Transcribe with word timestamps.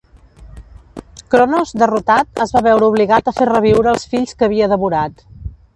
Cronos, 1.33 1.75
derrotat, 1.83 2.43
es 2.47 2.55
va 2.57 2.65
veure 2.71 2.89
obligat 2.91 3.29
a 3.33 3.37
fer 3.43 3.51
reviure 3.55 3.95
els 3.97 4.11
fills 4.15 4.39
que 4.41 4.51
havia 4.51 4.73
devorat. 4.75 5.29